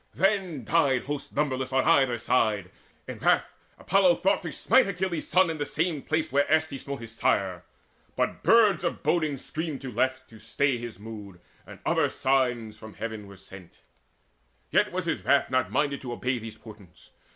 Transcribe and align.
Then 0.15 0.63
died 0.65 1.03
Hosts 1.03 1.31
numberless 1.31 1.71
on 1.71 1.83
either 1.83 2.17
side. 2.17 2.71
In 3.07 3.19
wrath 3.19 3.53
Apollo 3.77 4.15
thought 4.15 4.41
to 4.41 4.51
smite 4.51 4.87
Achilles' 4.87 5.27
son 5.27 5.51
In 5.51 5.59
the 5.59 5.63
same 5.67 6.01
place 6.01 6.31
where 6.31 6.47
erst 6.49 6.71
he 6.71 6.79
smote 6.79 7.01
his 7.01 7.11
sire; 7.15 7.63
But 8.15 8.41
birds 8.41 8.83
of 8.83 9.03
boding 9.03 9.37
screamed 9.37 9.81
to 9.81 9.91
left, 9.91 10.27
to 10.31 10.39
stay 10.39 10.79
His 10.79 10.97
mood, 10.97 11.39
and 11.67 11.77
other 11.85 12.09
signs 12.09 12.79
from 12.79 12.95
heaven 12.95 13.27
were 13.27 13.37
sent; 13.37 13.81
Yet 14.71 14.91
was 14.91 15.05
his 15.05 15.23
wrath 15.23 15.51
not 15.51 15.69
minded 15.71 16.01
to 16.01 16.13
obey 16.13 16.39
Those 16.39 16.57
portents. 16.57 17.11